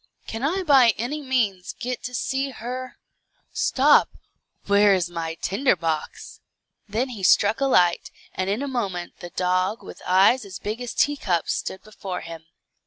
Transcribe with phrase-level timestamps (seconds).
[0.25, 2.97] Can I by any means get to see her.
[3.51, 4.09] Stop!
[4.65, 6.41] where is my tinder box?"
[6.89, 10.81] Then he struck a light, and in a moment the dog, with eyes as big
[10.81, 12.47] as teacups, stood before him.